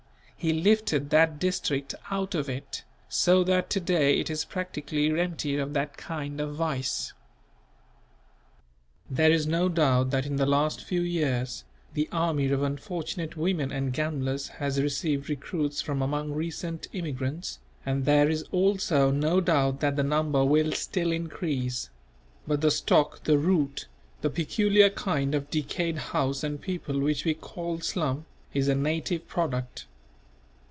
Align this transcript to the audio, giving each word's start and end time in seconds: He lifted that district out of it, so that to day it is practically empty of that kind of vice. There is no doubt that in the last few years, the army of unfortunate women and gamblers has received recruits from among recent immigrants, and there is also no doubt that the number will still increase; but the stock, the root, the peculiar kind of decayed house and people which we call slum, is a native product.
He 0.43 0.53
lifted 0.53 1.11
that 1.11 1.37
district 1.37 1.93
out 2.09 2.33
of 2.33 2.49
it, 2.49 2.83
so 3.07 3.43
that 3.43 3.69
to 3.69 3.79
day 3.79 4.19
it 4.19 4.27
is 4.27 4.43
practically 4.43 5.19
empty 5.19 5.55
of 5.57 5.73
that 5.73 5.97
kind 5.97 6.41
of 6.41 6.55
vice. 6.55 7.13
There 9.07 9.31
is 9.31 9.45
no 9.45 9.69
doubt 9.69 10.09
that 10.09 10.25
in 10.25 10.37
the 10.37 10.47
last 10.47 10.83
few 10.83 11.01
years, 11.03 11.63
the 11.93 12.09
army 12.11 12.49
of 12.49 12.63
unfortunate 12.63 13.37
women 13.37 13.71
and 13.71 13.93
gamblers 13.93 14.47
has 14.47 14.81
received 14.81 15.29
recruits 15.29 15.79
from 15.79 16.01
among 16.01 16.31
recent 16.31 16.87
immigrants, 16.91 17.59
and 17.85 18.05
there 18.05 18.27
is 18.27 18.41
also 18.51 19.11
no 19.11 19.41
doubt 19.41 19.79
that 19.81 19.95
the 19.95 20.01
number 20.01 20.43
will 20.43 20.71
still 20.71 21.11
increase; 21.11 21.91
but 22.47 22.61
the 22.61 22.71
stock, 22.71 23.25
the 23.25 23.37
root, 23.37 23.87
the 24.21 24.29
peculiar 24.31 24.89
kind 24.89 25.35
of 25.35 25.51
decayed 25.51 25.97
house 25.97 26.43
and 26.43 26.61
people 26.61 26.99
which 26.99 27.25
we 27.25 27.35
call 27.35 27.79
slum, 27.79 28.25
is 28.55 28.67
a 28.67 28.73
native 28.73 29.27
product. 29.27 29.85